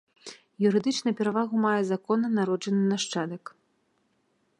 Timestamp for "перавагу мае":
1.19-1.75